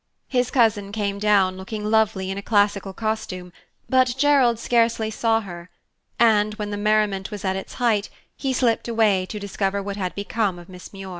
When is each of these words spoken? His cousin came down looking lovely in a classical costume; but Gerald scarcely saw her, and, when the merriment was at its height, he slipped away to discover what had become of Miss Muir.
His 0.29 0.49
cousin 0.49 0.91
came 0.91 1.19
down 1.19 1.57
looking 1.57 1.85
lovely 1.85 2.31
in 2.31 2.37
a 2.39 2.41
classical 2.41 2.91
costume; 2.91 3.53
but 3.87 4.15
Gerald 4.17 4.57
scarcely 4.57 5.11
saw 5.11 5.41
her, 5.41 5.69
and, 6.17 6.55
when 6.55 6.71
the 6.71 6.75
merriment 6.75 7.29
was 7.29 7.45
at 7.45 7.55
its 7.55 7.75
height, 7.75 8.09
he 8.35 8.51
slipped 8.51 8.87
away 8.87 9.27
to 9.27 9.39
discover 9.39 9.79
what 9.83 9.97
had 9.97 10.15
become 10.15 10.57
of 10.57 10.69
Miss 10.69 10.91
Muir. 10.91 11.09